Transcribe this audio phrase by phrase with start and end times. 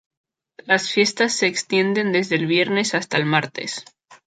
[0.65, 3.85] Las fiestas se extienden desde el viernes hasta el martes.